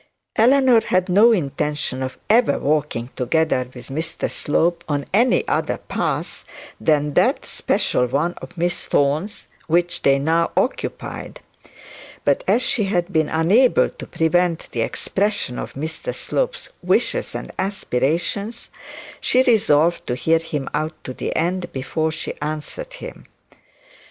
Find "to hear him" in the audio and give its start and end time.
20.07-20.67